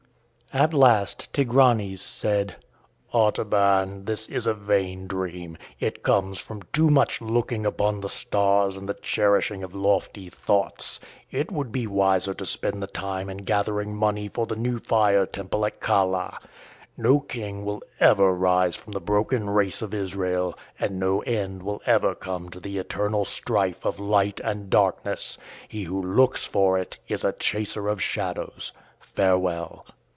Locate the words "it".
5.79-6.03, 11.31-11.53, 26.77-26.97